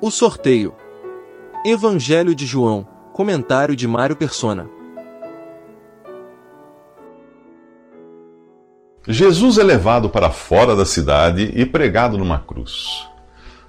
O 0.00 0.12
sorteio. 0.12 0.76
Evangelho 1.66 2.32
de 2.32 2.46
João. 2.46 2.86
Comentário 3.12 3.74
de 3.74 3.88
Mário 3.88 4.14
Persona. 4.14 4.70
Jesus 9.08 9.58
é 9.58 9.64
levado 9.64 10.08
para 10.08 10.30
fora 10.30 10.76
da 10.76 10.84
cidade 10.84 11.52
e 11.52 11.66
pregado 11.66 12.16
numa 12.16 12.38
cruz. 12.38 13.08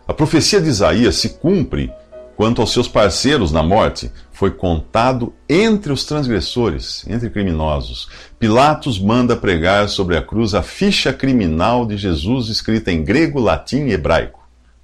A 0.08 0.14
profecia 0.14 0.62
de 0.62 0.70
Isaías 0.70 1.16
se 1.16 1.30
cumpre 1.40 1.92
quanto 2.40 2.62
aos 2.62 2.72
seus 2.72 2.88
parceiros 2.88 3.52
na 3.52 3.62
morte, 3.62 4.12
foi 4.32 4.52
contado 4.52 5.34
entre 5.50 5.92
os 5.92 6.06
transgressores, 6.06 7.06
entre 7.10 7.30
criminosos. 7.30 8.08
Pilatos 8.40 8.98
manda 8.98 9.36
pregar 9.36 9.90
sobre 9.90 10.16
a 10.16 10.22
cruz 10.22 10.54
a 10.54 10.62
ficha 10.62 11.12
criminal 11.12 11.86
de 11.86 11.98
Jesus 11.98 12.48
escrita 12.48 12.92
em 12.92 13.04
grego, 13.04 13.42
latim 13.42 13.88
e 13.88 13.94
hebraico, 13.94 14.39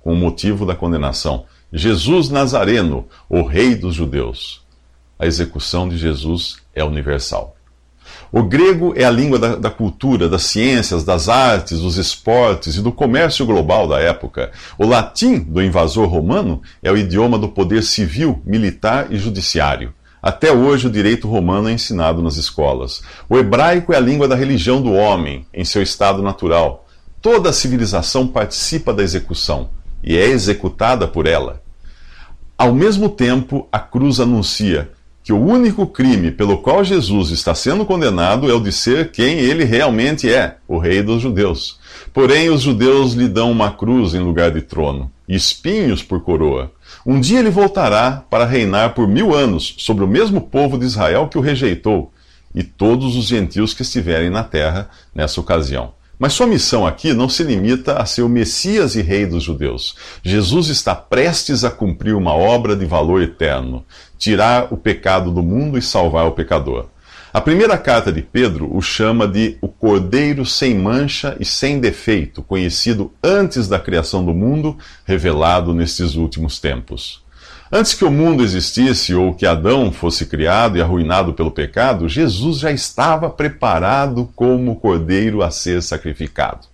com 0.06 0.14
o 0.14 0.16
motivo 0.16 0.68
da 0.68 0.76
condenação. 0.76 1.46
Jesus 1.74 2.30
Nazareno, 2.30 3.08
o 3.28 3.42
Rei 3.42 3.74
dos 3.74 3.96
Judeus. 3.96 4.62
A 5.18 5.26
execução 5.26 5.90
de 5.90 5.98
Jesus 5.98 6.58
é 6.76 6.84
universal. 6.84 7.56
O 8.32 8.44
grego 8.44 8.94
é 8.96 9.04
a 9.04 9.10
língua 9.10 9.40
da, 9.40 9.56
da, 9.56 9.72
cultura, 9.72 10.30
das 10.30 10.44
ciências, 10.44 11.04
das 11.04 11.28
artes, 11.28 11.80
dos 11.80 11.98
esportes 11.98 12.76
e 12.76 12.84
do 12.84 12.92
comércio 12.92 13.48
global 13.48 13.88
da 13.88 14.00
época. 14.00 14.52
O 14.78 14.86
latim 14.86 15.40
do 15.40 15.60
invasor 15.60 16.08
romano 16.08 16.62
é 16.84 16.92
o 16.92 16.98
idioma 16.98 17.40
do 17.40 17.50
poder 17.50 17.82
civil, 17.82 18.40
militar 18.46 19.08
e 19.10 19.18
judiciário. 19.18 19.92
Até 20.22 20.52
hoje, 20.52 20.86
o 20.86 20.92
direito 20.92 21.28
romano 21.28 21.68
é 21.68 21.72
ensinado 21.72 22.22
nas 22.22 22.38
escolas. 22.38 23.02
O 23.28 23.40
hebraico 23.40 23.92
é 23.92 23.98
a 23.98 24.02
língua 24.02 24.28
da 24.28 24.36
religião 24.36 24.84
do 24.84 24.94
homem, 24.94 25.48
em 25.52 25.66
seu 25.66 25.82
estado 25.82 26.22
natural. 26.22 26.86
Toda 27.24 27.50
a 27.50 27.54
civilização 27.54 28.28
participa 28.28 28.94
da 28.94 29.02
execução 29.02 29.72
e 30.06 30.16
é 30.16 30.30
executada 30.30 31.08
por 31.08 31.26
ela. 31.26 31.64
Ao 32.56 32.74
mesmo 32.74 33.10
tempo, 33.10 33.68
a 33.72 33.80
cruz 33.80 34.20
anuncia 34.20 34.92
que 35.24 35.34
o 35.34 35.44
único 35.44 35.88
crime 35.88 36.30
pelo 36.30 36.60
qual 36.60 36.84
Jesus 36.84 37.32
está 37.32 37.56
sendo 37.56 37.84
condenado 37.84 38.50
é 38.50 38.54
o 38.54 38.60
de 38.60 38.72
ser 38.72 39.10
quem 39.10 39.40
ele 39.40 39.64
realmente 39.64 40.32
é, 40.32 40.58
o 40.68 40.78
Rei 40.78 41.02
dos 41.02 41.24
Judeus. 41.24 41.80
Porém, 42.14 42.50
os 42.50 42.62
judeus 42.62 43.14
lhe 43.14 43.28
dão 43.28 43.52
uma 43.52 43.72
cruz 43.72 44.14
em 44.14 44.20
lugar 44.20 44.52
de 44.52 44.62
trono, 44.62 45.12
e 45.28 45.36
espinhos 45.36 46.04
por 46.04 46.22
coroa. 46.22 46.72
Um 47.04 47.20
dia 47.20 47.40
ele 47.40 47.50
voltará 47.50 48.24
para 48.30 48.46
reinar 48.46 48.94
por 48.94 49.08
mil 49.08 49.34
anos 49.34 49.74
sobre 49.80 50.04
o 50.04 50.08
mesmo 50.08 50.42
povo 50.42 50.78
de 50.78 50.86
Israel 50.86 51.28
que 51.28 51.40
o 51.40 51.42
rejeitou, 51.42 52.14
e 52.54 52.62
todos 52.62 53.16
os 53.16 53.26
gentios 53.26 53.74
que 53.74 53.82
estiverem 53.82 54.30
na 54.30 54.44
terra 54.44 54.88
nessa 55.14 55.42
ocasião. 55.42 55.94
Mas 56.18 56.34
sua 56.34 56.48
missão 56.48 56.88
aqui 56.88 57.14
não 57.14 57.28
se 57.28 57.44
limita 57.44 57.98
a 57.98 58.06
ser 58.06 58.22
o 58.22 58.30
Messias 58.30 58.96
e 58.96 59.02
Rei 59.02 59.26
dos 59.26 59.44
judeus. 59.44 59.96
Jesus 60.24 60.70
está 60.70 60.96
prestes 60.96 61.66
a 61.66 61.72
cumprir 61.72 62.16
uma 62.16 62.34
obra 62.34 62.76
de 62.76 62.86
valor 62.86 63.22
eterno: 63.22 63.86
tirar 64.18 64.74
o 64.74 64.78
pecado 64.78 65.30
do 65.32 65.44
mundo 65.44 65.78
e 65.78 65.82
salvar 65.82 66.26
o 66.26 66.32
pecador. 66.32 66.88
A 67.34 67.42
primeira 67.42 67.78
carta 67.78 68.14
de 68.14 68.22
Pedro 68.22 68.74
o 68.74 68.82
chama 68.82 69.28
de 69.28 69.58
o 69.60 69.68
Cordeiro 69.68 70.46
sem 70.46 70.74
mancha 70.74 71.36
e 71.38 71.44
sem 71.44 71.82
defeito, 71.82 72.42
conhecido 72.42 73.12
antes 73.22 73.68
da 73.68 73.78
criação 73.78 74.24
do 74.24 74.34
mundo, 74.34 74.78
revelado 75.04 75.74
nestes 75.74 76.16
últimos 76.16 76.62
tempos. 76.62 77.25
Antes 77.72 77.96
que 77.96 78.06
o 78.06 78.12
mundo 78.12 78.44
existisse 78.44 79.16
ou 79.16 79.34
que 79.34 79.46
Adão 79.46 79.92
fosse 79.92 80.28
criado 80.28 80.78
e 80.78 80.82
arruinado 80.82 81.34
pelo 81.34 81.50
pecado, 81.50 82.08
Jesus 82.08 82.60
já 82.60 82.72
estava 82.72 83.28
preparado 83.28 84.30
como 84.36 84.76
cordeiro 84.76 85.42
a 85.42 85.50
ser 85.50 85.82
sacrificado. 85.82 86.68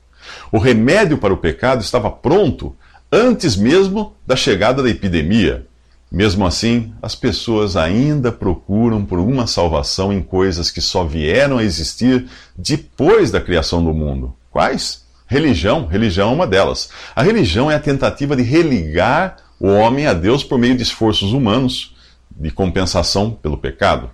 O 0.52 0.58
remédio 0.58 1.17
para 1.17 1.33
o 1.33 1.38
pecado 1.38 1.81
estava 1.81 2.11
pronto 2.11 2.75
antes 3.09 3.56
mesmo 3.56 4.14
da 4.28 4.36
chegada 4.36 4.83
da 4.83 4.89
epidemia. 4.89 5.66
Mesmo 6.11 6.45
assim, 6.45 6.94
as 7.02 7.16
pessoas 7.16 7.78
ainda 7.78 8.30
procuram 8.30 9.05
por 9.05 9.17
uma 9.17 9.48
salvação 9.48 10.11
em 10.11 10.21
coisas 10.21 10.70
que 10.70 10.82
só 10.82 11.05
vieram 11.05 11.58
a 11.58 11.64
existir 11.64 12.27
depois 12.58 13.32
da 13.32 13.39
criação 13.39 13.82
do 13.82 13.93
mundo. 13.93 14.36
Quais? 14.52 15.05
Religião. 15.26 15.86
Religião 15.86 16.32
é 16.32 16.33
uma 16.33 16.45
delas. 16.45 16.89
A 17.16 17.23
religião 17.23 17.71
é 17.71 17.76
a 17.76 17.80
tentativa 17.80 18.36
de 18.36 18.43
religar 18.43 19.37
o 19.61 19.67
homem 19.67 20.08
a 20.08 20.14
Deus 20.14 20.44
por 20.44 20.58
meio 20.58 20.76
de 20.76 20.82
esforços 20.82 21.33
humanos 21.33 21.95
de 22.36 22.49
compensação 22.49 23.30
pelo 23.30 23.55
pecado. 23.55 24.10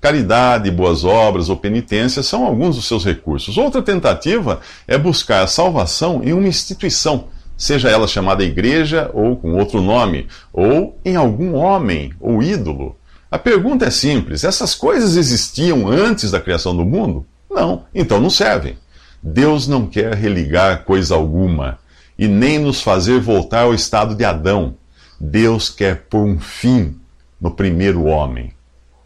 Caridade, 0.00 0.72
boas 0.72 1.04
obras 1.04 1.48
ou 1.48 1.56
penitência 1.56 2.20
são 2.20 2.44
alguns 2.44 2.74
dos 2.74 2.86
seus 2.86 3.04
recursos. 3.04 3.56
Outra 3.56 3.80
tentativa 3.80 4.60
é 4.88 4.98
buscar 4.98 5.44
a 5.44 5.46
salvação 5.46 6.20
em 6.24 6.32
uma 6.32 6.48
instituição, 6.48 7.26
seja 7.56 7.88
ela 7.88 8.08
chamada 8.08 8.42
igreja 8.42 9.08
ou 9.14 9.36
com 9.36 9.54
outro 9.54 9.80
nome, 9.80 10.26
ou 10.52 10.98
em 11.04 11.14
algum 11.14 11.54
homem 11.54 12.12
ou 12.18 12.42
ídolo. 12.42 12.96
A 13.30 13.38
pergunta 13.38 13.84
é 13.84 13.90
simples: 13.90 14.42
essas 14.42 14.74
coisas 14.74 15.16
existiam 15.16 15.86
antes 15.86 16.32
da 16.32 16.40
criação 16.40 16.76
do 16.76 16.84
mundo? 16.84 17.24
Não, 17.48 17.84
então 17.94 18.20
não 18.20 18.30
servem. 18.30 18.76
Deus 19.22 19.68
não 19.68 19.86
quer 19.86 20.14
religar 20.14 20.82
coisa 20.82 21.14
alguma 21.14 21.78
e 22.18 22.26
nem 22.26 22.58
nos 22.58 22.82
fazer 22.82 23.20
voltar 23.20 23.62
ao 23.62 23.74
estado 23.74 24.16
de 24.16 24.24
Adão 24.24 24.74
Deus 25.20 25.68
quer 25.68 26.06
pôr 26.08 26.24
um 26.24 26.38
fim 26.38 26.96
no 27.40 27.50
primeiro 27.50 28.04
homem, 28.04 28.52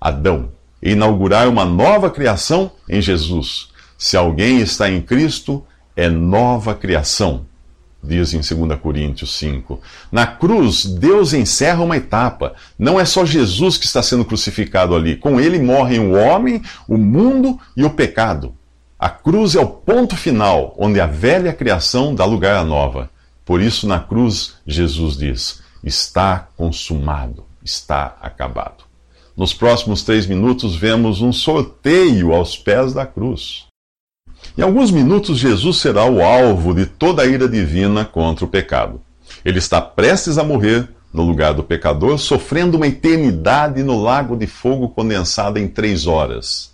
Adão, 0.00 0.50
e 0.82 0.92
inaugurar 0.92 1.48
uma 1.48 1.64
nova 1.64 2.10
criação 2.10 2.72
em 2.88 3.00
Jesus. 3.00 3.68
Se 3.96 4.16
alguém 4.16 4.60
está 4.60 4.90
em 4.90 5.00
Cristo, 5.00 5.64
é 5.96 6.08
nova 6.08 6.74
criação, 6.74 7.46
diz 8.02 8.34
em 8.34 8.40
2 8.40 8.80
Coríntios 8.80 9.38
5. 9.38 9.80
Na 10.10 10.26
cruz, 10.26 10.84
Deus 10.84 11.32
encerra 11.32 11.82
uma 11.82 11.96
etapa. 11.96 12.54
Não 12.78 12.98
é 12.98 13.04
só 13.04 13.24
Jesus 13.24 13.78
que 13.78 13.86
está 13.86 14.02
sendo 14.02 14.24
crucificado 14.24 14.96
ali. 14.96 15.16
Com 15.16 15.40
ele 15.40 15.58
morrem 15.58 16.00
o 16.00 16.12
homem, 16.12 16.62
o 16.88 16.96
mundo 16.96 17.58
e 17.76 17.84
o 17.84 17.90
pecado. 17.90 18.54
A 18.98 19.08
cruz 19.08 19.54
é 19.54 19.60
o 19.60 19.66
ponto 19.66 20.16
final, 20.16 20.74
onde 20.78 21.00
a 21.00 21.06
velha 21.06 21.52
criação 21.52 22.14
dá 22.14 22.24
lugar 22.24 22.56
à 22.56 22.64
nova. 22.64 23.10
Por 23.44 23.60
isso, 23.60 23.86
na 23.86 23.98
cruz, 23.98 24.54
Jesus 24.66 25.16
diz: 25.16 25.61
está 25.82 26.48
consumado, 26.56 27.44
está 27.64 28.16
acabado. 28.20 28.84
Nos 29.36 29.54
próximos 29.54 30.02
três 30.02 30.26
minutos, 30.26 30.76
vemos 30.76 31.22
um 31.22 31.32
sorteio 31.32 32.32
aos 32.32 32.56
pés 32.56 32.92
da 32.92 33.06
cruz. 33.06 33.66
Em 34.56 34.62
alguns 34.62 34.90
minutos, 34.90 35.38
Jesus 35.38 35.78
será 35.78 36.04
o 36.04 36.22
alvo 36.22 36.74
de 36.74 36.84
toda 36.84 37.22
a 37.22 37.26
ira 37.26 37.48
divina 37.48 38.04
contra 38.04 38.44
o 38.44 38.48
pecado. 38.48 39.00
Ele 39.44 39.58
está 39.58 39.80
prestes 39.80 40.36
a 40.36 40.44
morrer 40.44 40.88
no 41.12 41.22
lugar 41.22 41.54
do 41.54 41.62
pecador, 41.62 42.18
sofrendo 42.18 42.76
uma 42.76 42.86
eternidade 42.86 43.82
no 43.82 44.00
lago 44.00 44.36
de 44.36 44.46
fogo 44.46 44.88
condensado 44.88 45.58
em 45.58 45.68
três 45.68 46.06
horas. 46.06 46.72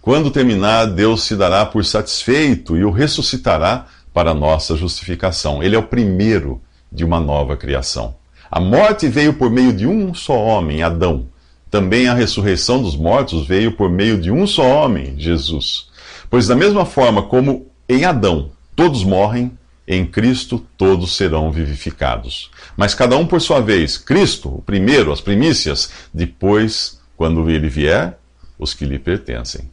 Quando 0.00 0.30
terminar, 0.30 0.86
Deus 0.86 1.22
se 1.24 1.34
dará 1.34 1.64
por 1.64 1.84
satisfeito 1.84 2.76
e 2.76 2.84
o 2.84 2.90
ressuscitará 2.90 3.86
para 4.12 4.34
nossa 4.34 4.76
justificação. 4.76 5.62
Ele 5.62 5.74
é 5.74 5.78
o 5.78 5.86
primeiro 5.86 6.60
de 6.92 7.04
uma 7.04 7.18
nova 7.18 7.56
criação. 7.56 8.14
A 8.54 8.60
morte 8.60 9.08
veio 9.08 9.34
por 9.34 9.50
meio 9.50 9.72
de 9.72 9.84
um 9.84 10.14
só 10.14 10.38
homem, 10.40 10.80
Adão. 10.80 11.26
Também 11.68 12.06
a 12.06 12.14
ressurreição 12.14 12.80
dos 12.80 12.94
mortos 12.94 13.48
veio 13.48 13.72
por 13.72 13.90
meio 13.90 14.16
de 14.16 14.30
um 14.30 14.46
só 14.46 14.62
homem, 14.62 15.16
Jesus. 15.18 15.88
Pois, 16.30 16.46
da 16.46 16.54
mesma 16.54 16.86
forma 16.86 17.24
como 17.24 17.66
em 17.88 18.04
Adão 18.04 18.52
todos 18.76 19.02
morrem, 19.02 19.58
em 19.88 20.06
Cristo 20.06 20.64
todos 20.78 21.16
serão 21.16 21.50
vivificados. 21.50 22.48
Mas 22.76 22.94
cada 22.94 23.16
um 23.16 23.26
por 23.26 23.40
sua 23.40 23.60
vez. 23.60 23.98
Cristo, 23.98 24.48
o 24.48 24.62
primeiro, 24.62 25.12
as 25.12 25.20
primícias, 25.20 25.90
depois, 26.14 27.00
quando 27.16 27.50
ele 27.50 27.68
vier, 27.68 28.16
os 28.56 28.72
que 28.72 28.84
lhe 28.84 29.00
pertencem. 29.00 29.68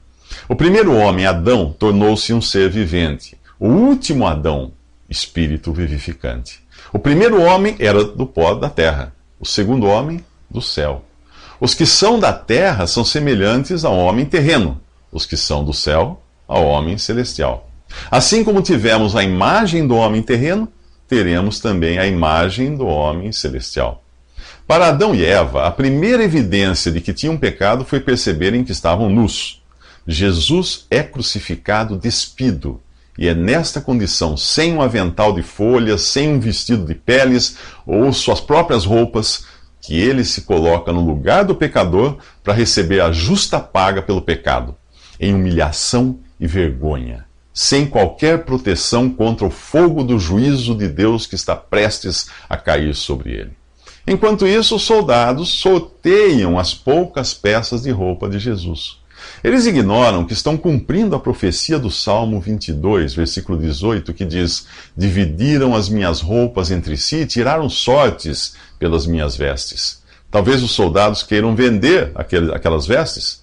O 0.50 0.56
primeiro 0.56 0.96
homem, 0.96 1.28
Adão, 1.28 1.72
tornou-se 1.72 2.34
um 2.34 2.42
ser 2.42 2.68
vivente. 2.72 3.38
O 3.60 3.68
último 3.68 4.26
Adão, 4.26 4.72
espírito 5.08 5.72
vivificante. 5.72 6.62
O 6.94 7.00
primeiro 7.00 7.42
homem 7.42 7.76
era 7.80 8.04
do 8.04 8.26
pó 8.26 8.54
da 8.54 8.70
terra, 8.70 9.14
o 9.40 9.46
segundo 9.46 9.88
homem 9.88 10.24
do 10.50 10.62
céu. 10.62 11.06
Os 11.58 11.74
que 11.74 11.86
são 11.86 12.20
da 12.20 12.34
terra 12.34 12.86
são 12.86 13.06
semelhantes 13.06 13.86
ao 13.86 13.96
homem 13.96 14.26
terreno, 14.26 14.82
os 15.10 15.26
que 15.26 15.38
são 15.38 15.64
do 15.64 15.74
céu 15.74 16.22
ao 16.46 16.66
homem 16.66 16.98
celestial. 16.98 17.70
Assim 18.10 18.44
como 18.44 18.62
tivemos 18.62 19.16
a 19.16 19.24
imagem 19.24 19.88
do 19.88 19.96
homem 19.96 20.22
terreno, 20.22 20.68
teremos 21.08 21.60
também 21.60 21.98
a 21.98 22.06
imagem 22.06 22.76
do 22.76 22.86
homem 22.86 23.32
celestial. 23.32 24.04
Para 24.68 24.88
Adão 24.88 25.16
e 25.16 25.24
Eva, 25.24 25.66
a 25.66 25.72
primeira 25.72 26.24
evidência 26.24 26.92
de 26.92 27.00
que 27.00 27.14
tinham 27.14 27.38
pecado 27.38 27.86
foi 27.86 28.02
perceberem 28.02 28.66
que 28.66 28.72
estavam 28.74 29.10
nus. 29.10 29.62
Jesus 30.06 30.88
é 30.90 31.02
crucificado 31.04 31.96
despido 31.96 32.82
e 33.22 33.28
é 33.28 33.36
nesta 33.36 33.80
condição, 33.80 34.36
sem 34.36 34.74
um 34.74 34.82
avental 34.82 35.32
de 35.32 35.44
folhas, 35.44 36.02
sem 36.02 36.28
um 36.28 36.40
vestido 36.40 36.88
de 36.88 36.96
peles 36.96 37.56
ou 37.86 38.12
suas 38.12 38.42
próprias 38.42 38.84
roupas, 38.84 39.46
que 39.80 39.96
ele 39.96 40.26
se 40.26 40.42
coloca 40.42 40.92
no 40.92 41.06
lugar 41.06 41.46
do 41.46 41.54
pecador 41.54 42.18
para 42.44 42.56
receber 42.56 43.00
a 43.00 43.12
justa 43.12 43.60
paga 43.60 44.02
pelo 44.02 44.24
pecado, 44.24 44.76
em 45.20 45.36
humilhação 45.36 46.20
e 46.40 46.48
vergonha, 46.48 47.24
sem 47.54 47.86
qualquer 47.86 48.44
proteção 48.44 49.08
contra 49.08 49.46
o 49.46 49.52
fogo 49.52 50.04
do 50.04 50.18
juízo 50.18 50.74
de 50.74 50.88
Deus 50.88 51.28
que 51.28 51.36
está 51.36 51.56
prestes 51.56 52.28
a 52.50 52.58
cair 52.58 52.96
sobre 52.96 53.34
ele. 53.34 53.52
Enquanto 54.08 54.48
isso, 54.48 54.78
os 54.78 54.82
soldados 54.82 55.50
sorteiam 55.50 56.58
as 56.58 56.74
poucas 56.74 57.36
peças 57.36 57.84
de 57.84 57.92
roupa 57.92 58.28
de 58.28 58.40
Jesus. 58.40 59.01
Eles 59.44 59.66
ignoram 59.66 60.26
que 60.26 60.34
estão 60.34 60.56
cumprindo 60.56 61.16
a 61.16 61.20
profecia 61.20 61.80
do 61.80 61.90
Salmo 61.90 62.40
22, 62.40 63.14
versículo 63.14 63.58
18, 63.58 64.14
que 64.14 64.26
diz: 64.26 64.68
Dividiram 64.96 65.76
as 65.76 65.90
minhas 65.90 66.22
roupas 66.22 66.72
entre 66.72 66.96
si 66.98 67.26
tiraram 67.26 67.70
sortes 67.70 68.56
pelas 68.78 69.06
minhas 69.06 69.36
vestes. 69.36 70.02
Talvez 70.30 70.64
os 70.64 70.72
soldados 70.72 71.24
queiram 71.24 71.56
vender 71.56 72.12
aquelas 72.16 72.88
vestes. 72.88 73.42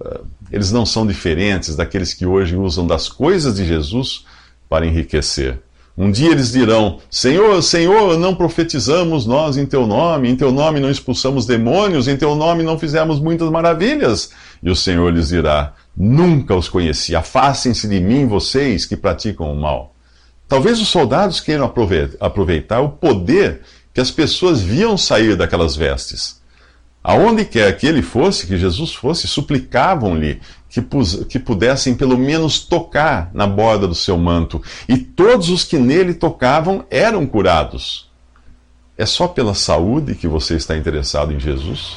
Ah, 0.00 0.20
eles 0.50 0.72
não 0.72 0.86
são 0.86 1.06
diferentes 1.06 1.76
daqueles 1.76 2.14
que 2.14 2.26
hoje 2.26 2.56
usam 2.56 2.86
das 2.86 3.08
coisas 3.08 3.56
de 3.56 3.66
Jesus 3.66 4.24
para 4.68 4.86
enriquecer. 4.86 5.58
Um 5.96 6.10
dia 6.10 6.30
eles 6.30 6.52
dirão: 6.52 6.98
Senhor, 7.10 7.62
Senhor, 7.62 8.18
não 8.18 8.34
profetizamos 8.34 9.26
nós 9.26 9.56
em 9.56 9.66
teu 9.66 9.86
nome, 9.86 10.28
em 10.28 10.36
teu 10.36 10.50
nome 10.50 10.80
não 10.80 10.90
expulsamos 10.90 11.46
demônios, 11.46 12.08
em 12.08 12.16
teu 12.16 12.34
nome 12.34 12.62
não 12.62 12.78
fizemos 12.78 13.20
muitas 13.20 13.50
maravilhas. 13.50 14.30
E 14.62 14.70
o 14.70 14.76
Senhor 14.76 15.12
lhes 15.12 15.28
dirá: 15.28 15.74
Nunca 15.96 16.54
os 16.54 16.68
conheci, 16.68 17.14
afastem-se 17.14 17.88
de 17.88 18.00
mim, 18.00 18.26
vocês 18.26 18.86
que 18.86 18.96
praticam 18.96 19.52
o 19.52 19.60
mal. 19.60 19.94
Talvez 20.48 20.80
os 20.80 20.88
soldados 20.88 21.40
queiram 21.40 21.72
aproveitar 22.18 22.80
o 22.80 22.88
poder 22.88 23.60
que 23.94 24.00
as 24.00 24.10
pessoas 24.10 24.60
viam 24.60 24.96
sair 24.96 25.36
daquelas 25.36 25.76
vestes. 25.76 26.40
Aonde 27.02 27.44
quer 27.44 27.76
que 27.78 27.86
ele 27.86 28.02
fosse, 28.02 28.46
que 28.46 28.58
Jesus 28.58 28.92
fosse, 28.92 29.26
suplicavam-lhe 29.26 30.40
que, 30.70 30.80
que 31.28 31.38
pudessem 31.38 31.94
pelo 31.94 32.16
menos 32.16 32.60
tocar 32.60 33.30
na 33.34 33.46
borda 33.46 33.86
do 33.86 33.94
seu 33.94 34.16
manto, 34.16 34.62
e 34.88 34.96
todos 34.96 35.50
os 35.50 35.64
que 35.64 35.76
nele 35.76 36.14
tocavam 36.14 36.84
eram 36.88 37.26
curados. 37.26 38.08
É 38.96 39.04
só 39.04 39.26
pela 39.26 39.54
saúde 39.54 40.14
que 40.14 40.28
você 40.28 40.54
está 40.54 40.76
interessado 40.76 41.32
em 41.32 41.40
Jesus? 41.40 41.96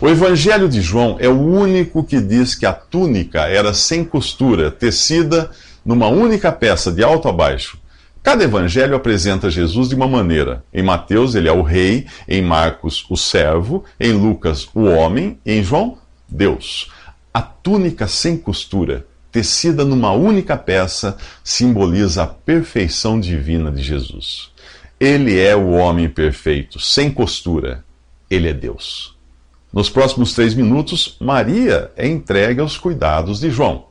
O 0.00 0.08
Evangelho 0.08 0.68
de 0.68 0.80
João 0.80 1.16
é 1.20 1.28
o 1.28 1.40
único 1.40 2.02
que 2.02 2.20
diz 2.20 2.54
que 2.54 2.66
a 2.66 2.72
túnica 2.72 3.42
era 3.42 3.74
sem 3.74 4.04
costura, 4.04 4.70
tecida 4.70 5.50
numa 5.84 6.08
única 6.08 6.50
peça, 6.50 6.90
de 6.90 7.04
alto 7.04 7.28
a 7.28 7.32
baixo. 7.32 7.78
Cada 8.22 8.42
evangelho 8.42 8.96
apresenta 8.96 9.50
Jesus 9.50 9.90
de 9.90 9.94
uma 9.94 10.08
maneira. 10.08 10.64
Em 10.72 10.82
Mateus, 10.82 11.34
ele 11.34 11.46
é 11.46 11.52
o 11.52 11.60
rei, 11.60 12.06
em 12.26 12.40
Marcos, 12.40 13.04
o 13.10 13.18
servo, 13.18 13.84
em 14.00 14.12
Lucas, 14.12 14.66
o 14.74 14.84
homem, 14.84 15.38
em 15.44 15.62
João, 15.62 15.98
Deus. 16.26 16.90
A 17.36 17.42
túnica 17.42 18.06
sem 18.06 18.36
costura, 18.36 19.04
tecida 19.32 19.84
numa 19.84 20.12
única 20.12 20.56
peça, 20.56 21.16
simboliza 21.42 22.22
a 22.22 22.26
perfeição 22.28 23.18
divina 23.18 23.72
de 23.72 23.82
Jesus. 23.82 24.52
Ele 25.00 25.40
é 25.40 25.56
o 25.56 25.70
homem 25.70 26.08
perfeito, 26.08 26.78
sem 26.78 27.10
costura. 27.10 27.84
Ele 28.30 28.48
é 28.48 28.52
Deus. 28.52 29.16
Nos 29.72 29.90
próximos 29.90 30.32
três 30.32 30.54
minutos, 30.54 31.16
Maria 31.20 31.90
é 31.96 32.06
entregue 32.06 32.60
aos 32.60 32.78
cuidados 32.78 33.40
de 33.40 33.50
João. 33.50 33.86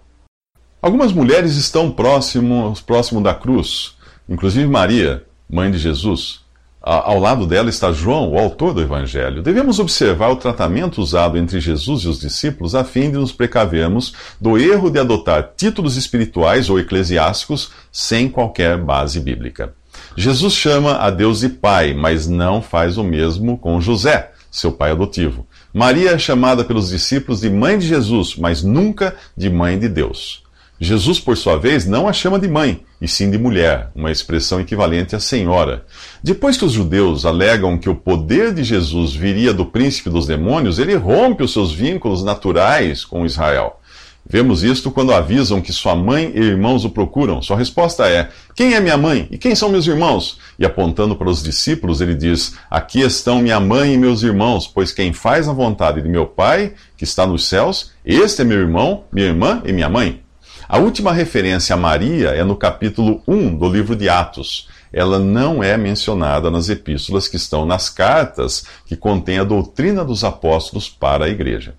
Algumas 0.81 1.11
mulheres 1.11 1.57
estão 1.57 1.91
próximo, 1.91 2.73
próximo 2.85 3.21
da 3.21 3.35
cruz, 3.35 3.95
inclusive 4.29 4.67
Maria, 4.67 5.25
mãe 5.49 5.69
de 5.69 5.77
Jesus. 5.77 6.42
Ao 6.85 7.17
lado 7.17 7.47
dela 7.47 7.69
está 7.69 7.93
João, 7.93 8.29
o 8.29 8.37
autor 8.37 8.73
do 8.73 8.81
Evangelho. 8.81 9.41
Devemos 9.41 9.79
observar 9.79 10.27
o 10.31 10.35
tratamento 10.35 11.01
usado 11.01 11.37
entre 11.37 11.61
Jesus 11.61 12.03
e 12.03 12.09
os 12.09 12.19
discípulos 12.19 12.75
a 12.75 12.83
fim 12.83 13.09
de 13.09 13.15
nos 13.15 13.31
precavermos 13.31 14.13
do 14.39 14.57
erro 14.57 14.89
de 14.89 14.99
adotar 14.99 15.53
títulos 15.55 15.95
espirituais 15.95 16.69
ou 16.69 16.77
eclesiásticos 16.77 17.71
sem 17.89 18.27
qualquer 18.27 18.77
base 18.77 19.21
bíblica. 19.21 19.73
Jesus 20.17 20.53
chama 20.55 20.97
a 20.97 21.09
Deus 21.09 21.39
de 21.39 21.47
Pai, 21.47 21.93
mas 21.93 22.27
não 22.27 22.61
faz 22.61 22.97
o 22.97 23.03
mesmo 23.03 23.57
com 23.57 23.79
José, 23.79 24.31
seu 24.51 24.73
pai 24.73 24.91
adotivo. 24.91 25.47
Maria 25.73 26.11
é 26.11 26.17
chamada 26.17 26.65
pelos 26.65 26.89
discípulos 26.89 27.39
de 27.39 27.49
mãe 27.49 27.79
de 27.79 27.87
Jesus, 27.87 28.35
mas 28.35 28.61
nunca 28.61 29.15
de 29.37 29.49
mãe 29.49 29.79
de 29.79 29.87
Deus. 29.87 30.42
Jesus, 30.83 31.19
por 31.19 31.37
sua 31.37 31.57
vez, 31.57 31.85
não 31.85 32.07
a 32.07 32.13
chama 32.13 32.37
de 32.37 32.47
mãe, 32.47 32.81
e 32.99 33.07
sim 33.07 33.31
de 33.31 33.37
mulher, 33.37 33.89
uma 33.95 34.11
expressão 34.11 34.59
equivalente 34.59 35.15
a 35.15 35.19
senhora. 35.19 35.85
Depois 36.21 36.57
que 36.57 36.65
os 36.65 36.73
judeus 36.73 37.25
alegam 37.25 37.77
que 37.77 37.89
o 37.89 37.95
poder 37.95 38.53
de 38.53 38.63
Jesus 38.63 39.13
viria 39.13 39.53
do 39.53 39.65
príncipe 39.65 40.09
dos 40.09 40.27
demônios, 40.27 40.79
ele 40.79 40.95
rompe 40.95 41.43
os 41.43 41.53
seus 41.53 41.71
vínculos 41.71 42.23
naturais 42.23 43.05
com 43.05 43.25
Israel. 43.25 43.79
Vemos 44.25 44.63
isto 44.63 44.89
quando 44.89 45.13
avisam 45.13 45.61
que 45.61 45.73
sua 45.73 45.95
mãe 45.95 46.31
e 46.33 46.39
irmãos 46.39 46.85
o 46.85 46.89
procuram. 46.89 47.41
Sua 47.41 47.57
resposta 47.57 48.07
é: 48.07 48.29
Quem 48.55 48.73
é 48.73 48.79
minha 48.79 48.97
mãe 48.97 49.27
e 49.29 49.37
quem 49.37 49.53
são 49.53 49.69
meus 49.69 49.85
irmãos? 49.85 50.39
E 50.57 50.65
apontando 50.65 51.13
para 51.13 51.29
os 51.29 51.43
discípulos, 51.43 51.99
ele 51.99 52.15
diz: 52.15 52.55
Aqui 52.71 53.01
estão 53.01 53.41
minha 53.41 53.59
mãe 53.59 53.93
e 53.93 53.97
meus 53.97 54.23
irmãos, 54.23 54.65
pois 54.65 54.93
quem 54.93 55.11
faz 55.11 55.49
a 55.49 55.53
vontade 55.53 56.01
de 56.01 56.07
meu 56.07 56.25
Pai, 56.25 56.73
que 56.97 57.03
está 57.03 57.27
nos 57.27 57.47
céus, 57.49 57.91
este 58.05 58.41
é 58.41 58.45
meu 58.45 58.59
irmão, 58.59 59.03
minha 59.11 59.27
irmã 59.27 59.61
e 59.65 59.73
minha 59.73 59.89
mãe. 59.89 60.22
A 60.67 60.77
última 60.77 61.11
referência 61.11 61.73
a 61.73 61.77
Maria 61.77 62.29
é 62.29 62.43
no 62.43 62.55
capítulo 62.55 63.21
1 63.27 63.57
do 63.57 63.67
livro 63.67 63.97
de 63.97 64.07
Atos. 64.07 64.69
Ela 64.93 65.19
não 65.19 65.61
é 65.61 65.75
mencionada 65.75 66.49
nas 66.49 66.69
epístolas 66.69 67.27
que 67.27 67.35
estão 67.35 67.65
nas 67.65 67.89
cartas 67.89 68.65
que 68.85 68.95
contêm 68.95 69.39
a 69.39 69.43
doutrina 69.43 70.05
dos 70.05 70.23
apóstolos 70.23 70.87
para 70.87 71.25
a 71.25 71.29
igreja. 71.29 71.75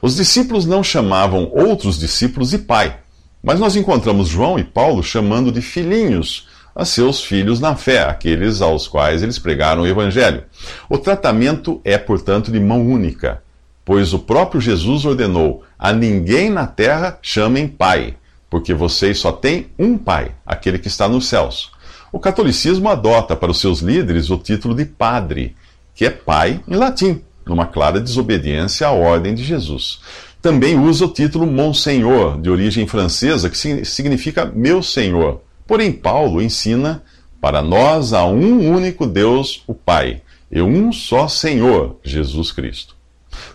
Os 0.00 0.14
discípulos 0.14 0.64
não 0.64 0.84
chamavam 0.84 1.50
outros 1.52 1.98
discípulos 1.98 2.50
de 2.50 2.58
pai, 2.58 2.98
mas 3.42 3.58
nós 3.58 3.74
encontramos 3.74 4.28
João 4.28 4.58
e 4.58 4.64
Paulo 4.64 5.02
chamando 5.02 5.50
de 5.50 5.60
filhinhos 5.60 6.48
a 6.74 6.84
seus 6.84 7.24
filhos 7.24 7.58
na 7.58 7.74
fé, 7.74 8.04
aqueles 8.04 8.62
aos 8.62 8.86
quais 8.86 9.24
eles 9.24 9.40
pregaram 9.40 9.82
o 9.82 9.86
evangelho. 9.86 10.44
O 10.88 10.96
tratamento 10.98 11.80
é, 11.84 11.98
portanto, 11.98 12.52
de 12.52 12.60
mão 12.60 12.86
única, 12.86 13.42
pois 13.84 14.14
o 14.14 14.20
próprio 14.20 14.60
Jesus 14.60 15.04
ordenou: 15.04 15.64
a 15.76 15.92
ninguém 15.92 16.48
na 16.48 16.66
terra 16.66 17.18
chamem 17.20 17.66
pai 17.66 18.14
porque 18.50 18.74
vocês 18.74 19.18
só 19.18 19.30
têm 19.30 19.68
um 19.78 19.96
Pai, 19.96 20.32
aquele 20.44 20.78
que 20.78 20.88
está 20.88 21.08
nos 21.08 21.28
céus. 21.28 21.70
O 22.12 22.18
catolicismo 22.18 22.88
adota 22.88 23.36
para 23.36 23.52
os 23.52 23.60
seus 23.60 23.78
líderes 23.78 24.30
o 24.30 24.36
título 24.36 24.74
de 24.74 24.84
padre, 24.84 25.54
que 25.94 26.04
é 26.04 26.10
pai 26.10 26.60
em 26.66 26.74
latim, 26.74 27.22
numa 27.46 27.66
clara 27.66 28.00
desobediência 28.00 28.88
à 28.88 28.90
ordem 28.90 29.32
de 29.32 29.44
Jesus. 29.44 30.00
Também 30.42 30.78
usa 30.78 31.04
o 31.04 31.12
título 31.12 31.46
Monsenhor, 31.46 32.40
de 32.40 32.50
origem 32.50 32.86
francesa, 32.86 33.48
que 33.48 33.84
significa 33.84 34.44
meu 34.44 34.82
senhor. 34.82 35.42
Porém, 35.66 35.92
Paulo 35.92 36.42
ensina: 36.42 37.02
para 37.40 37.62
nós 37.62 38.12
há 38.12 38.24
um 38.24 38.74
único 38.74 39.06
Deus, 39.06 39.62
o 39.66 39.74
Pai, 39.74 40.22
e 40.50 40.60
um 40.60 40.92
só 40.92 41.28
Senhor, 41.28 42.00
Jesus 42.02 42.50
Cristo. 42.50 42.96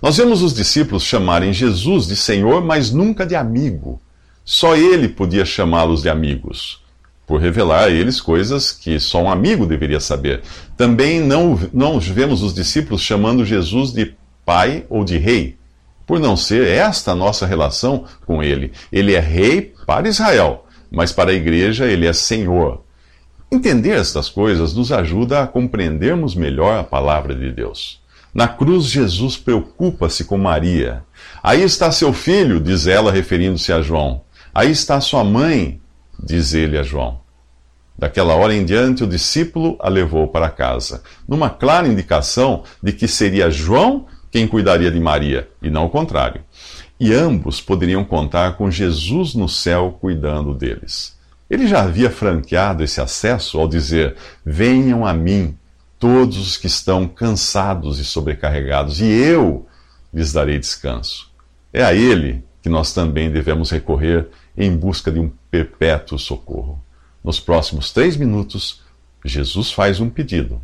Nós 0.02 0.16
vemos 0.16 0.42
os 0.42 0.54
discípulos 0.54 1.04
chamarem 1.04 1.52
Jesus 1.52 2.08
de 2.08 2.16
Senhor, 2.16 2.64
mas 2.64 2.92
nunca 2.92 3.26
de 3.26 3.36
amigo. 3.36 4.00
Só 4.46 4.76
ele 4.76 5.10
podia 5.10 5.44
chamá-los 5.44 6.04
de 6.04 6.10
amigos, 6.10 6.80
por 7.26 7.42
revelar 7.42 7.86
a 7.86 7.90
eles 7.90 8.22
coisas 8.22 8.72
que 8.72 9.00
só 9.00 9.24
um 9.24 9.30
amigo 9.32 9.66
deveria 9.66 10.00
saber. 10.00 10.44
Também 10.78 11.20
não, 11.20 11.60
não 11.74 12.00
vemos 12.00 12.44
os 12.44 12.54
discípulos 12.54 13.02
chamando 13.02 13.44
Jesus 13.44 13.92
de 13.92 14.14
pai 14.46 14.86
ou 14.88 15.04
de 15.04 15.18
rei, 15.18 15.58
por 16.06 16.20
não 16.20 16.38
ser 16.38 16.68
esta 16.68 17.14
a 17.14 17.16
nossa 17.16 17.48
relação 17.48 18.06
com 18.28 18.44
ele. 18.44 18.72
Ele 18.92 19.16
é 19.16 19.20
rei 19.20 19.74
para 19.88 20.08
Israel, 20.08 20.68
mas 20.92 21.12
para 21.12 21.32
a 21.32 21.34
igreja 21.34 21.88
ele 21.88 22.06
é 22.06 22.14
senhor. 22.14 22.84
Entender 23.52 23.98
estas 23.98 24.30
coisas 24.30 24.76
nos 24.76 24.92
ajuda 24.92 25.42
a 25.42 25.48
compreendermos 25.48 26.36
melhor 26.36 26.80
a 26.80 26.84
palavra 26.84 27.34
de 27.34 27.52
Deus. 27.52 28.00
Na 28.32 28.48
cruz, 28.48 28.86
Jesus 28.86 29.38
preocupa-se 29.38 30.26
com 30.26 30.38
Maria. 30.38 31.04
Aí 31.42 31.64
está 31.64 31.92
seu 31.92 32.12
filho, 32.12 32.60
diz 32.60 32.86
ela, 32.86 33.12
referindo-se 33.12 33.72
a 33.72 33.82
João. 33.82 34.25
Aí 34.56 34.72
está 34.72 35.02
sua 35.02 35.22
mãe, 35.22 35.82
diz 36.18 36.54
ele 36.54 36.78
a 36.78 36.84
João. 36.84 37.20
Daquela 38.00 38.36
hora 38.36 38.54
em 38.54 38.64
diante, 38.64 39.04
o 39.04 39.08
discípulo 39.08 39.76
a 39.82 39.90
levou 39.90 40.30
para 40.30 40.50
casa, 40.50 41.04
numa 41.28 41.50
clara 41.50 41.90
indicação 41.90 42.64
de 42.82 42.94
que 42.94 43.06
seria 43.06 43.50
João 43.50 44.06
quem 44.32 44.48
cuidaria 44.48 44.90
de 44.90 44.98
Maria, 44.98 45.50
e 45.62 45.70
não 45.70 45.86
o 45.86 45.90
contrário. 45.90 46.42
E 46.98 47.14
ambos 47.14 47.60
poderiam 47.60 48.06
contar 48.06 48.56
com 48.56 48.72
Jesus 48.72 49.36
no 49.36 49.50
céu 49.50 49.98
cuidando 50.00 50.54
deles. 50.54 51.18
Ele 51.50 51.68
já 51.68 51.82
havia 51.82 52.10
franqueado 52.10 52.82
esse 52.82 53.02
acesso 53.02 53.60
ao 53.60 53.68
dizer: 53.68 54.16
Venham 54.46 55.06
a 55.06 55.14
mim, 55.14 55.58
todos 56.00 56.38
os 56.38 56.56
que 56.56 56.68
estão 56.68 57.10
cansados 57.10 58.00
e 58.00 58.06
sobrecarregados, 58.06 59.02
e 59.02 59.06
eu 59.06 59.68
lhes 60.14 60.32
darei 60.32 60.58
descanso. 60.58 61.30
É 61.74 61.84
a 61.84 61.94
Ele 61.94 62.42
que 62.62 62.70
nós 62.70 62.94
também 62.94 63.30
devemos 63.30 63.70
recorrer 63.70 64.28
em 64.58 64.76
busca 64.76 65.12
de 65.12 65.20
um 65.20 65.32
perpétuo 65.50 66.18
socorro. 66.18 66.82
Nos 67.24 67.40
próximos 67.40 67.92
três 67.92 68.16
minutos, 68.16 68.82
Jesus 69.24 69.72
faz 69.72 70.00
um 70.00 70.10
pedido. 70.10 70.62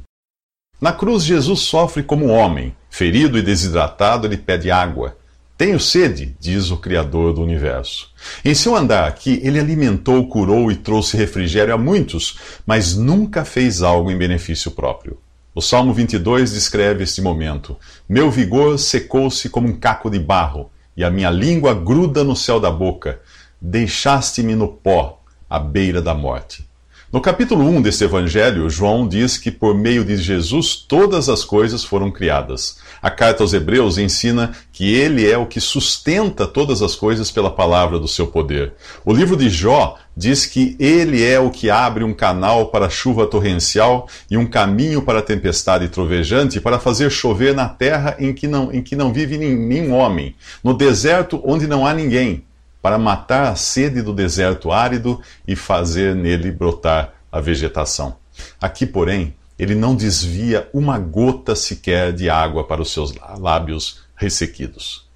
Na 0.80 0.92
cruz, 0.92 1.24
Jesus 1.24 1.62
sofre 1.62 2.04
como 2.04 2.28
homem. 2.28 2.76
Ferido 2.90 3.38
e 3.38 3.42
desidratado, 3.42 4.28
ele 4.28 4.38
pede 4.38 4.72
água. 4.72 5.18
Tenho 5.58 5.80
sede, 5.80 6.36
diz 6.40 6.72
o 6.72 6.78
Criador 6.78 7.34
do 7.34 7.44
universo. 7.44 8.10
Em 8.44 8.56
seu 8.56 8.76
andar 8.76 9.08
aqui, 9.08 9.40
ele 9.44 9.60
alimentou, 9.60 10.28
curou 10.28 10.72
e 10.72 10.76
trouxe 10.76 11.16
refrigério 11.16 11.74
a 11.74 11.78
muitos, 11.78 12.40
mas 12.66 12.96
nunca 12.96 13.46
fez 13.46 13.84
algo 13.84 14.10
em 14.10 14.18
benefício 14.18 14.72
próprio. 14.72 15.20
O 15.54 15.62
Salmo 15.62 15.94
22 15.94 16.54
descreve 16.54 17.04
este 17.04 17.22
momento: 17.22 17.78
Meu 18.10 18.32
vigor 18.32 18.80
secou-se 18.80 19.50
como 19.50 19.68
um 19.68 19.76
caco 19.76 20.10
de 20.10 20.18
barro, 20.18 20.72
e 20.98 21.04
a 21.04 21.12
minha 21.12 21.30
língua 21.30 21.76
gruda 21.76 22.24
no 22.24 22.36
céu 22.36 22.60
da 22.60 22.72
boca. 22.72 23.22
Deixaste-me 23.64 24.56
no 24.56 24.68
pó, 24.68 25.22
à 25.48 25.60
beira 25.60 26.02
da 26.02 26.16
morte. 26.16 26.66
No 27.14 27.22
capítulo 27.22 27.64
1 27.64 27.84
deste 27.84 28.06
evangelho, 28.06 28.68
João 28.72 29.08
diz 29.08 29.38
que 29.38 29.52
por 29.52 29.78
meio 29.78 30.04
de 30.04 30.18
Jesus 30.18 30.76
todas 30.76 31.30
as 31.30 31.46
coisas 31.46 31.84
foram 31.84 32.10
criadas. 32.10 32.78
A 33.00 33.12
carta 33.12 33.44
aos 33.44 33.54
Hebreus 33.54 34.00
ensina 34.00 34.52
que 34.74 34.96
ele 34.96 35.30
é 35.30 35.38
o 35.38 35.46
que 35.46 35.62
sustenta 35.62 36.48
todas 36.48 36.82
as 36.82 36.96
coisas 36.96 37.30
pela 37.30 37.52
palavra 37.52 38.00
do 38.00 38.08
seu 38.08 38.26
poder. 38.26 38.74
O 39.06 39.14
livro 39.14 39.38
de 39.38 39.48
Jó 39.48 39.96
diz 40.18 40.48
que 40.48 40.76
ele 40.80 41.24
é 41.24 41.40
o 41.40 41.52
que 41.52 41.70
abre 41.70 42.04
um 42.04 42.16
canal 42.16 42.70
para 42.70 42.90
chuva 42.90 43.28
torrencial 43.28 44.08
e 44.28 44.38
um 44.38 44.48
caminho 44.48 45.04
para 45.04 45.22
tempestade 45.22 45.88
trovejante 45.88 46.60
para 46.60 46.80
fazer 46.80 47.12
chover 47.12 47.54
na 47.54 47.70
terra 47.70 48.16
em 48.18 48.34
que 48.34 48.48
não, 48.48 48.74
em 48.74 48.82
que 48.82 48.96
não 48.96 49.14
vive 49.14 49.38
nenhum 49.38 49.94
homem, 49.94 50.34
no 50.64 50.74
deserto 50.74 51.40
onde 51.46 51.68
não 51.68 51.86
há 51.86 51.94
ninguém 51.94 52.44
para 52.82 52.98
matar 52.98 53.52
a 53.52 53.56
sede 53.56 54.02
do 54.02 54.14
deserto 54.14 54.72
árido 54.72 55.22
e 55.48 55.56
fazer 55.56 56.16
nele 56.16 56.52
brotar 56.52 57.14
a 57.32 57.40
vegetação. 57.40 58.16
Aqui, 58.60 58.86
porém, 58.86 59.36
ele 59.58 59.76
não 59.76 59.96
desvia 59.96 60.68
uma 60.74 60.98
gota 60.98 61.56
sequer 61.56 62.12
de 62.12 62.30
água 62.30 62.64
para 62.64 62.82
os 62.82 62.92
seus 62.92 63.14
lábios 63.38 64.02
ressequidos. 64.16 65.08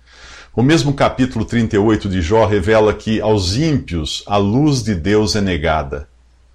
O 0.55 0.62
mesmo 0.62 0.93
capítulo 0.93 1.43
38 1.43 2.07
de 2.07 2.22
Jó 2.22 2.45
revela 2.45 2.93
que 2.93 3.19
aos 3.19 3.57
ímpios 3.57 4.24
a 4.25 4.38
luz 4.38 4.84
de 4.84 4.95
Deus 4.95 5.36
é 5.36 5.41
negada. 5.41 6.07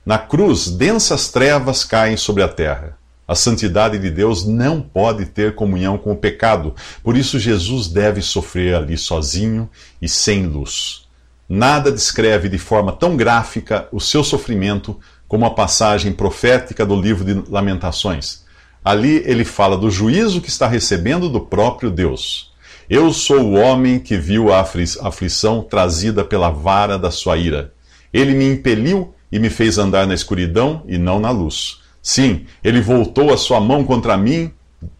Na 0.07 0.19
cruz, 0.19 0.71
densas 0.71 1.29
trevas 1.29 1.85
caem 1.85 2.17
sobre 2.17 2.43
a 2.43 2.49
terra. 2.49 2.97
A 3.31 3.37
santidade 3.37 3.97
de 3.97 4.11
Deus 4.11 4.45
não 4.45 4.81
pode 4.81 5.25
ter 5.25 5.55
comunhão 5.55 5.97
com 5.97 6.11
o 6.11 6.17
pecado, 6.17 6.75
por 7.01 7.17
isso 7.17 7.39
Jesus 7.39 7.87
deve 7.87 8.21
sofrer 8.21 8.75
ali 8.75 8.99
sozinho 8.99 9.71
e 10.03 10.09
sem 10.09 10.47
luz. 10.47 11.03
Nada 11.49 11.93
descreve 11.93 12.49
de 12.49 12.59
forma 12.59 12.91
tão 12.91 13.17
gráfica 13.17 13.87
o 13.93 14.01
seu 14.01 14.25
sofrimento 14.25 14.99
como 15.29 15.47
a 15.47 15.51
passagem 15.51 16.13
profética 16.13 16.85
do 16.85 17.01
livro 17.01 17.25
de 17.25 17.49
Lamentações. 17.49 18.43
Ali 18.85 19.23
ele 19.25 19.45
fala 19.45 19.79
do 19.79 19.93
juízo 19.93 20.41
que 20.41 20.49
está 20.49 20.67
recebendo 20.67 21.29
do 21.29 21.41
próprio 21.43 21.89
Deus. 21.89 22.53
Eu 22.89 23.13
sou 23.13 23.43
o 23.43 23.53
homem 23.53 24.01
que 24.01 24.17
viu 24.17 24.53
a 24.53 24.59
aflição 24.61 25.63
trazida 25.63 26.25
pela 26.25 26.51
vara 26.51 26.99
da 26.99 27.13
sua 27.13 27.37
ira. 27.37 27.73
Ele 28.13 28.35
me 28.35 28.47
impeliu 28.47 29.15
e 29.31 29.39
me 29.39 29.49
fez 29.49 29.79
andar 29.79 30.05
na 30.05 30.15
escuridão 30.15 30.83
e 30.89 30.99
não 30.99 31.21
na 31.21 31.31
luz. 31.31 31.79
Sim, 32.03 32.47
ele 32.65 32.81
voltou 32.81 33.33
a 33.33 33.37
sua 33.37 33.61
mão 33.61 33.85
contra 33.85 34.17
mim, 34.17 34.51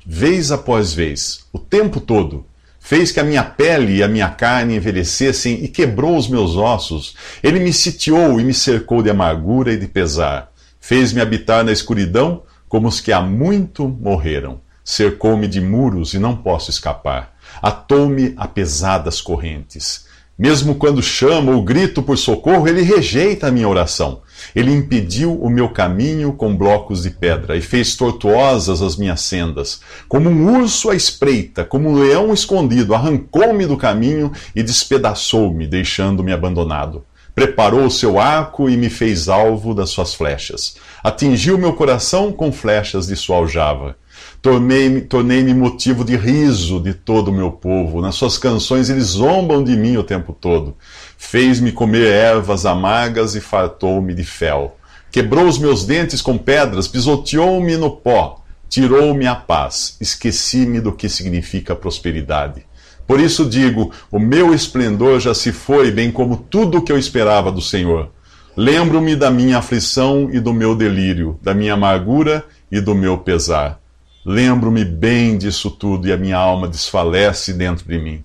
vez 0.05 0.53
após 0.53 0.93
vez, 0.93 1.47
o 1.53 1.59
tempo 1.59 2.01
todo. 2.01 2.45
Fez 2.79 3.13
que 3.13 3.21
a 3.21 3.25
minha 3.25 3.45
pele 3.45 3.97
e 3.97 4.03
a 4.03 4.09
minha 4.09 4.29
carne 4.29 4.75
envelhecessem 4.75 5.63
e 5.63 5.69
quebrou 5.69 6.17
os 6.17 6.29
meus 6.29 6.57
ossos. 6.57 7.15
Ele 7.43 7.61
me 7.61 7.73
sitiou 7.73 8.41
e 8.41 8.45
me 8.45 8.55
cercou 8.55 9.03
de 9.03 9.11
amargura 9.11 9.73
e 9.73 9.77
de 9.77 9.87
pesar. 9.87 10.51
Fez-me 10.81 11.21
habitar 11.21 11.63
na 11.63 11.73
escuridão 11.73 12.43
como 12.69 12.89
os 12.89 13.01
que 13.01 13.13
há 13.13 13.21
muito 13.21 13.87
morreram. 13.87 14.61
Cercou-me 14.83 15.47
de 15.47 15.61
muros 15.61 16.15
e 16.15 16.19
não 16.19 16.37
posso 16.37 16.71
escapar. 16.71 17.37
Atou-me 17.61 18.33
a 18.37 18.49
pesadas 18.49 19.21
correntes. 19.21 20.07
Mesmo 20.39 20.75
quando 20.75 21.03
chamo 21.03 21.53
ou 21.53 21.63
grito 21.63 22.03
por 22.03 22.17
socorro, 22.17 22.67
ele 22.67 22.81
rejeita 22.81 23.49
a 23.49 23.51
minha 23.51 23.69
oração. 23.69 24.23
Ele 24.55 24.73
impediu 24.73 25.35
o 25.41 25.49
meu 25.49 25.69
caminho 25.69 26.33
com 26.33 26.57
blocos 26.57 27.03
de 27.03 27.11
pedra 27.11 27.57
e 27.57 27.61
fez 27.61 27.97
tortuosas 27.97 28.83
as 28.83 28.97
minhas 28.97 29.21
sendas. 29.21 29.81
Como 30.09 30.29
um 30.29 30.61
urso 30.61 30.91
à 30.91 30.95
espreita, 30.95 31.65
como 31.65 31.89
um 31.89 31.95
leão 31.95 32.33
escondido, 32.33 32.95
arrancou-me 32.95 33.67
do 33.67 33.77
caminho 33.77 34.33
e 34.55 34.63
despedaçou-me, 34.63 35.67
deixando-me 35.67 36.33
abandonado. 36.33 37.05
Preparou 37.35 37.85
o 37.85 37.91
seu 37.91 38.19
arco 38.19 38.69
e 38.69 38.77
me 38.77 38.91
fez 38.91 39.29
alvo 39.29 39.75
das 39.75 39.91
suas 39.91 40.15
flechas. 40.15 40.77
Atingiu 41.03 41.57
meu 41.57 41.73
coração 41.73 42.33
com 42.33 42.53
flechas 42.53 43.07
de 43.07 43.17
sua 43.17 43.37
aljava. 43.37 43.97
Tornei-me 44.43 45.03
tornei 45.03 45.43
motivo 45.53 46.03
de 46.03 46.17
riso 46.17 46.81
de 46.81 46.95
todo 46.95 47.29
o 47.29 47.35
meu 47.35 47.53
povo. 47.53 48.01
Nas 48.01 48.15
suas 48.15 48.39
canções 48.39 48.89
eles 48.89 49.05
zombam 49.05 49.63
de 49.63 49.77
mim 49.77 49.99
o 49.99 50.03
tempo 50.03 50.33
todo. 50.33 50.77
Fez-me 51.19 51.73
comer 51.73 52.07
ervas 52.07 52.65
amargas 52.65 53.35
e 53.35 53.41
fartou-me 53.41 54.15
de 54.15 54.25
fel. 54.25 54.79
Quebrou 55.11 55.47
os 55.47 55.59
meus 55.59 55.85
dentes 55.85 56.23
com 56.23 56.39
pedras, 56.39 56.89
pisoteou-me 56.89 57.77
no 57.77 57.91
pó, 57.91 58.43
tirou-me 58.69 59.27
a 59.27 59.35
paz. 59.35 59.97
Esqueci-me 60.01 60.81
do 60.81 60.93
que 60.93 61.09
significa 61.09 61.77
prosperidade. 61.77 62.65
Por 63.07 63.21
isso 63.21 63.45
digo: 63.45 63.93
o 64.11 64.21
meu 64.21 64.55
esplendor 64.55 65.19
já 65.19 65.35
se 65.35 65.53
foi, 65.53 65.91
bem 65.91 66.13
como 66.13 66.37
tudo 66.37 66.79
o 66.79 66.83
que 66.83 66.93
eu 66.93 66.99
esperava 66.99 67.51
do 67.51 67.61
Senhor. 67.61 68.11
Lembro-me 68.57 69.17
da 69.17 69.31
minha 69.31 69.59
aflição 69.59 70.31
e 70.33 70.39
do 70.39 70.55
meu 70.55 70.75
delírio, 70.75 71.39
da 71.43 71.53
minha 71.53 71.75
amargura 71.75 72.45
e 72.71 72.81
do 72.81 72.95
meu 72.95 73.19
pesar. 73.19 73.80
Lembro-me 74.25 74.85
bem 74.85 75.39
disso 75.39 75.71
tudo 75.71 76.07
e 76.07 76.13
a 76.13 76.17
minha 76.17 76.37
alma 76.37 76.69
desfalece 76.69 77.53
dentro 77.55 77.87
de 77.87 77.99
mim. 77.99 78.25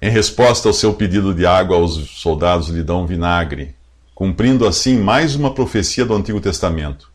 Em 0.00 0.10
resposta 0.10 0.68
ao 0.68 0.72
seu 0.72 0.94
pedido 0.94 1.34
de 1.34 1.46
água, 1.46 1.78
os 1.78 2.10
soldados 2.20 2.68
lhe 2.68 2.82
dão 2.82 3.06
vinagre, 3.06 3.74
cumprindo 4.14 4.66
assim 4.66 4.98
mais 4.98 5.34
uma 5.34 5.52
profecia 5.52 6.04
do 6.04 6.14
Antigo 6.14 6.40
Testamento. 6.40 7.10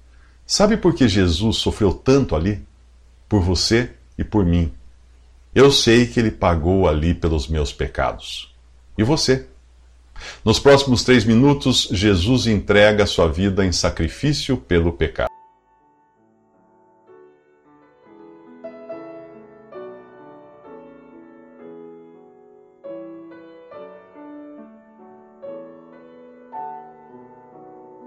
Sabe 0.46 0.78
por 0.78 0.94
que 0.94 1.08
Jesus 1.08 1.58
sofreu 1.58 1.94
tanto 1.94 2.36
ali? 2.36 2.66
Por 3.28 3.42
você 3.42 3.92
e 4.18 4.24
por 4.24 4.46
mim. 4.46 4.72
Eu 5.54 5.72
sei 5.72 6.06
que 6.06 6.20
ele 6.20 6.32
pagou 6.32 6.88
ali 6.88 7.14
pelos 7.14 7.48
meus 7.48 7.74
pecados. 7.74 8.54
E 8.98 9.04
você? 9.04 9.48
Nos 10.44 10.60
próximos 10.60 11.04
três 11.04 11.26
minutos, 11.26 11.90
Jesus 11.92 12.48
entrega 12.48 13.06
sua 13.06 13.28
vida 13.28 13.66
em 13.66 13.72
sacrifício 13.72 14.58
pelo 14.58 14.94
pecado. 14.94 15.27